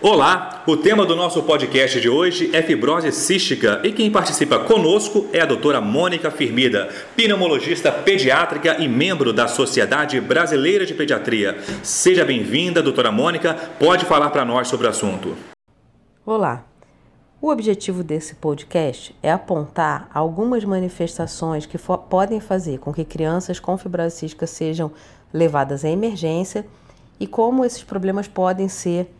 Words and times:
Olá, 0.00 0.62
o 0.64 0.76
tema 0.76 1.04
do 1.04 1.16
nosso 1.16 1.42
podcast 1.42 2.00
de 2.00 2.08
hoje 2.08 2.54
é 2.54 2.62
fibrose 2.62 3.10
cística 3.10 3.82
e 3.82 3.90
quem 3.90 4.12
participa 4.12 4.60
conosco 4.60 5.26
é 5.32 5.40
a 5.40 5.44
doutora 5.44 5.80
Mônica 5.80 6.30
Firmida, 6.30 6.88
pneumologista 7.16 7.90
pediátrica 7.90 8.76
e 8.80 8.86
membro 8.86 9.32
da 9.32 9.48
Sociedade 9.48 10.20
Brasileira 10.20 10.86
de 10.86 10.94
Pediatria. 10.94 11.58
Seja 11.82 12.24
bem-vinda, 12.24 12.80
doutora 12.80 13.10
Mônica, 13.10 13.54
pode 13.80 14.04
falar 14.04 14.30
para 14.30 14.44
nós 14.44 14.68
sobre 14.68 14.86
o 14.86 14.90
assunto. 14.90 15.36
Olá, 16.24 16.64
o 17.42 17.50
objetivo 17.50 18.04
desse 18.04 18.36
podcast 18.36 19.12
é 19.20 19.32
apontar 19.32 20.08
algumas 20.14 20.64
manifestações 20.64 21.66
que 21.66 21.76
podem 22.08 22.38
fazer 22.38 22.78
com 22.78 22.94
que 22.94 23.04
crianças 23.04 23.58
com 23.58 23.76
fibrose 23.76 24.14
cística 24.14 24.46
sejam 24.46 24.92
levadas 25.32 25.84
à 25.84 25.88
emergência 25.88 26.64
e 27.18 27.26
como 27.26 27.64
esses 27.64 27.82
problemas 27.82 28.28
podem 28.28 28.68
ser 28.68 29.10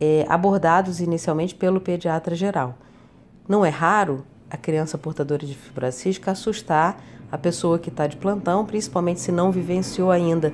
é, 0.00 0.24
abordados 0.28 1.00
inicialmente 1.00 1.54
pelo 1.54 1.80
pediatra 1.80 2.34
geral. 2.34 2.74
Não 3.46 3.64
é 3.64 3.68
raro 3.68 4.24
a 4.50 4.56
criança 4.56 4.96
portadora 4.96 5.46
de 5.46 5.54
fibrose 5.54 5.98
cística 5.98 6.30
assustar 6.30 7.00
a 7.30 7.38
pessoa 7.38 7.78
que 7.78 7.88
está 7.90 8.06
de 8.06 8.16
plantão, 8.16 8.64
principalmente 8.64 9.20
se 9.20 9.30
não 9.30 9.52
vivenciou 9.52 10.10
ainda 10.10 10.52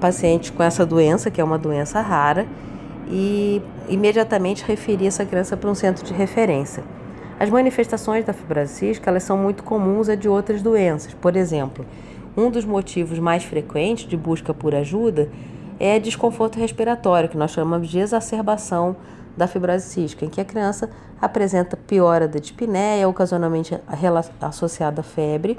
paciente 0.00 0.52
com 0.52 0.62
essa 0.62 0.86
doença, 0.86 1.30
que 1.30 1.40
é 1.40 1.44
uma 1.44 1.58
doença 1.58 2.00
rara, 2.00 2.46
e 3.08 3.60
imediatamente 3.88 4.64
referir 4.64 5.06
essa 5.06 5.24
criança 5.24 5.56
para 5.56 5.70
um 5.70 5.74
centro 5.74 6.04
de 6.04 6.12
referência. 6.12 6.82
As 7.38 7.50
manifestações 7.50 8.24
da 8.24 8.32
fibrose 8.32 8.72
cística 8.72 9.10
elas 9.10 9.22
são 9.22 9.36
muito 9.36 9.62
comuns 9.62 10.08
a 10.08 10.14
de 10.14 10.28
outras 10.28 10.62
doenças. 10.62 11.12
Por 11.12 11.36
exemplo, 11.36 11.84
um 12.36 12.50
dos 12.50 12.64
motivos 12.64 13.18
mais 13.18 13.44
frequentes 13.44 14.08
de 14.08 14.16
busca 14.16 14.54
por 14.54 14.74
ajuda 14.74 15.28
é 15.78 15.98
desconforto 15.98 16.58
respiratório, 16.58 17.28
que 17.28 17.36
nós 17.36 17.50
chamamos 17.50 17.88
de 17.88 17.98
exacerbação 17.98 18.96
da 19.36 19.46
fibrose 19.46 19.86
cística, 19.86 20.24
em 20.24 20.28
que 20.28 20.40
a 20.40 20.44
criança 20.44 20.90
apresenta 21.20 21.76
piora 21.76 22.26
da 22.26 22.38
dispneia, 22.38 23.08
ocasionalmente 23.08 23.78
associada 24.40 25.00
à 25.00 25.04
febre, 25.04 25.58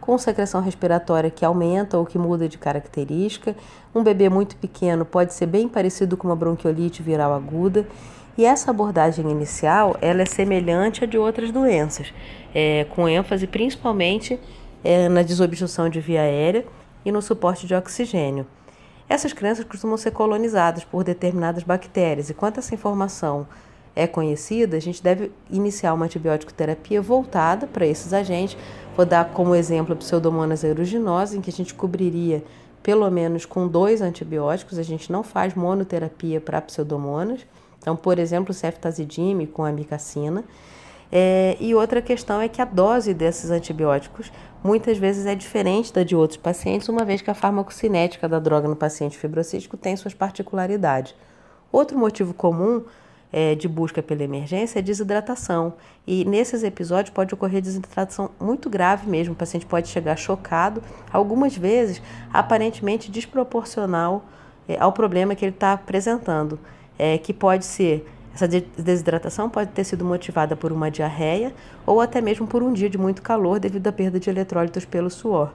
com 0.00 0.16
secreção 0.16 0.60
respiratória 0.60 1.30
que 1.30 1.44
aumenta 1.44 1.98
ou 1.98 2.06
que 2.06 2.16
muda 2.16 2.48
de 2.48 2.56
característica. 2.56 3.56
Um 3.92 4.04
bebê 4.04 4.28
muito 4.28 4.54
pequeno 4.56 5.04
pode 5.04 5.34
ser 5.34 5.46
bem 5.46 5.68
parecido 5.68 6.16
com 6.16 6.28
uma 6.28 6.36
bronquiolite 6.36 7.02
viral 7.02 7.34
aguda. 7.34 7.86
E 8.38 8.44
essa 8.44 8.70
abordagem 8.70 9.28
inicial 9.28 9.96
ela 10.00 10.22
é 10.22 10.26
semelhante 10.26 11.02
à 11.02 11.06
de 11.06 11.18
outras 11.18 11.50
doenças, 11.50 12.12
é, 12.54 12.84
com 12.94 13.08
ênfase 13.08 13.46
principalmente 13.46 14.38
é, 14.84 15.08
na 15.08 15.22
desobstrução 15.22 15.88
de 15.88 16.00
via 16.00 16.20
aérea 16.20 16.64
e 17.04 17.10
no 17.10 17.20
suporte 17.22 17.66
de 17.66 17.74
oxigênio. 17.74 18.46
Essas 19.08 19.32
crianças 19.32 19.64
costumam 19.64 19.96
ser 19.96 20.10
colonizadas 20.10 20.84
por 20.84 21.04
determinadas 21.04 21.62
bactérias, 21.62 22.28
e 22.28 22.34
quando 22.34 22.58
essa 22.58 22.74
informação 22.74 23.46
é 23.94 24.06
conhecida, 24.06 24.76
a 24.76 24.80
gente 24.80 25.02
deve 25.02 25.32
iniciar 25.50 25.94
uma 25.94 26.04
antibiótico 26.04 26.52
terapia 26.52 27.00
voltada 27.00 27.66
para 27.66 27.86
esses 27.86 28.12
agentes. 28.12 28.56
Vou 28.96 29.06
dar 29.06 29.30
como 29.30 29.54
exemplo 29.54 29.94
a 29.94 29.96
Pseudomonas 29.96 30.64
aeruginosa, 30.64 31.36
em 31.36 31.40
que 31.40 31.48
a 31.48 31.52
gente 31.52 31.72
cobriria 31.72 32.44
pelo 32.82 33.10
menos 33.10 33.44
com 33.44 33.66
dois 33.66 34.00
antibióticos, 34.00 34.78
a 34.78 34.82
gente 34.84 35.10
não 35.10 35.24
faz 35.24 35.54
monoterapia 35.54 36.40
para 36.40 36.60
pseudomonas. 36.60 37.44
Então, 37.80 37.96
por 37.96 38.16
exemplo, 38.16 38.54
ceftazidime 38.54 39.44
com 39.44 39.64
amicacina. 39.64 40.44
É, 41.10 41.56
e 41.60 41.74
outra 41.74 42.02
questão 42.02 42.40
é 42.40 42.48
que 42.48 42.60
a 42.60 42.64
dose 42.64 43.14
desses 43.14 43.50
antibióticos 43.50 44.32
muitas 44.62 44.98
vezes 44.98 45.26
é 45.26 45.34
diferente 45.34 45.92
da 45.92 46.02
de 46.02 46.16
outros 46.16 46.36
pacientes, 46.36 46.88
uma 46.88 47.04
vez 47.04 47.22
que 47.22 47.30
a 47.30 47.34
farmacocinética 47.34 48.28
da 48.28 48.38
droga 48.38 48.66
no 48.66 48.74
paciente 48.74 49.16
fibrocístico 49.16 49.76
tem 49.76 49.96
suas 49.96 50.14
particularidades. 50.14 51.14
Outro 51.70 51.98
motivo 51.98 52.34
comum 52.34 52.82
é, 53.32 53.54
de 53.54 53.68
busca 53.68 54.02
pela 54.02 54.22
emergência 54.22 54.78
é 54.78 54.82
desidratação. 54.82 55.74
E 56.06 56.24
nesses 56.24 56.62
episódios 56.62 57.10
pode 57.10 57.34
ocorrer 57.34 57.60
desidratação 57.60 58.30
muito 58.40 58.70
grave 58.70 59.08
mesmo. 59.08 59.34
O 59.34 59.36
paciente 59.36 59.66
pode 59.66 59.88
chegar 59.88 60.16
chocado, 60.16 60.82
algumas 61.12 61.56
vezes 61.56 62.00
aparentemente 62.32 63.10
desproporcional 63.10 64.24
é, 64.68 64.76
ao 64.80 64.92
problema 64.92 65.34
que 65.34 65.44
ele 65.44 65.54
está 65.54 65.72
apresentando, 65.72 66.58
é, 66.98 67.18
que 67.18 67.32
pode 67.32 67.64
ser 67.64 68.08
essa 68.36 68.46
desidratação 68.46 69.48
pode 69.48 69.70
ter 69.70 69.82
sido 69.82 70.04
motivada 70.04 70.54
por 70.54 70.70
uma 70.70 70.90
diarreia 70.90 71.54
ou 71.86 72.02
até 72.02 72.20
mesmo 72.20 72.46
por 72.46 72.62
um 72.62 72.70
dia 72.70 72.90
de 72.90 72.98
muito 72.98 73.22
calor 73.22 73.58
devido 73.58 73.86
à 73.86 73.92
perda 73.92 74.20
de 74.20 74.28
eletrólitos 74.28 74.84
pelo 74.84 75.08
suor. 75.08 75.54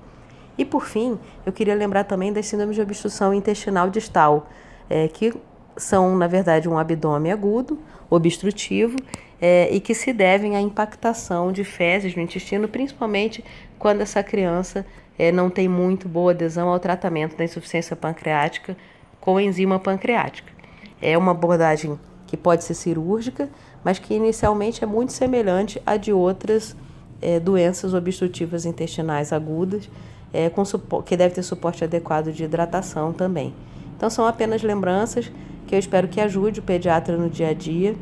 E 0.58 0.66
por 0.66 0.88
fim, 0.88 1.20
eu 1.46 1.54
queria 1.54 1.76
lembrar 1.76 2.06
também 2.06 2.34
das 2.34 2.48
síndromes 2.48 2.76
de 2.76 2.82
obstrução 2.82 3.34
intestinal 3.36 3.90
distal, 3.90 4.50
é, 4.90 5.08
que 5.08 5.32
são, 5.78 6.18
na 6.18 6.26
verdade, 6.26 6.68
um 6.68 6.78
abdômen 6.78 7.32
agudo, 7.32 7.78
obstrutivo, 8.10 8.98
é, 9.40 9.70
e 9.72 9.80
que 9.80 9.94
se 9.94 10.12
devem 10.12 10.56
à 10.56 10.62
impactação 10.62 11.52
de 11.52 11.64
fezes 11.64 12.16
no 12.16 12.22
intestino, 12.22 12.68
principalmente 12.68 13.46
quando 13.78 14.02
essa 14.02 14.24
criança 14.24 14.86
é, 15.20 15.32
não 15.32 15.52
tem 15.52 15.68
muito 15.68 16.10
boa 16.10 16.32
adesão 16.32 16.68
ao 16.68 16.80
tratamento 16.80 17.38
da 17.38 17.44
insuficiência 17.44 17.96
pancreática 17.96 18.76
com 19.20 19.40
enzima 19.40 19.80
pancreática. 19.80 20.52
É 21.00 21.16
uma 21.18 21.32
abordagem 21.32 21.98
que 22.32 22.38
pode 22.38 22.64
ser 22.64 22.76
cirúrgica, 22.76 23.50
mas 23.84 24.00
que 24.00 24.14
inicialmente 24.14 24.82
é 24.82 24.88
muito 24.88 25.12
semelhante 25.12 25.82
à 25.86 25.98
de 25.98 26.14
outras 26.14 26.78
é, 27.22 27.42
doenças 27.42 27.94
obstrutivas 27.94 28.66
intestinais 28.66 29.34
agudas, 29.34 29.90
é, 30.32 30.50
com 30.50 30.64
que 31.04 31.18
deve 31.18 31.36
ter 31.36 31.44
suporte 31.44 31.84
adequado 31.84 32.32
de 32.32 32.46
hidratação 32.46 33.12
também. 33.12 33.54
Então 33.98 34.10
são 34.10 34.26
apenas 34.26 34.64
lembranças 34.64 35.30
que 35.68 35.76
eu 35.76 35.80
espero 35.80 36.08
que 36.08 36.22
ajude 36.22 36.62
o 36.62 36.64
pediatra 36.64 37.18
no 37.18 37.30
dia 37.30 37.50
a 37.50 37.54
dia 37.54 37.98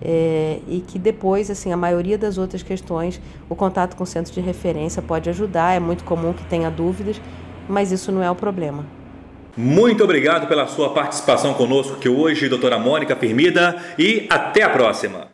é, 0.00 0.60
e 0.66 0.80
que 0.80 0.98
depois, 0.98 1.50
assim, 1.50 1.70
a 1.70 1.76
maioria 1.76 2.16
das 2.16 2.38
outras 2.38 2.62
questões, 2.62 3.20
o 3.50 3.54
contato 3.54 3.96
com 3.96 4.04
o 4.04 4.06
centro 4.06 4.32
de 4.32 4.40
referência 4.40 5.02
pode 5.02 5.28
ajudar. 5.28 5.76
É 5.76 5.78
muito 5.78 6.04
comum 6.04 6.32
que 6.32 6.44
tenha 6.46 6.70
dúvidas, 6.70 7.20
mas 7.68 7.92
isso 7.92 8.10
não 8.10 8.22
é 8.22 8.30
o 8.30 8.34
problema. 8.34 8.86
Muito 9.56 10.02
obrigado 10.02 10.48
pela 10.48 10.66
sua 10.66 10.90
participação 10.90 11.54
conosco 11.54 11.94
aqui 11.94 12.08
hoje, 12.08 12.48
doutora 12.48 12.76
Mônica 12.76 13.14
Firmida, 13.14 13.76
e 13.96 14.26
até 14.28 14.62
a 14.62 14.68
próxima! 14.68 15.20